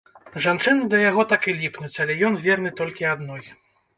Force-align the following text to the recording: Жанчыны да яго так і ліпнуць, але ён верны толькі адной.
Жанчыны 0.43 0.87
да 0.93 1.01
яго 1.09 1.25
так 1.33 1.41
і 1.51 1.53
ліпнуць, 1.59 1.91
але 2.05 2.17
ён 2.29 2.39
верны 2.45 2.71
толькі 2.79 3.09
адной. 3.15 3.43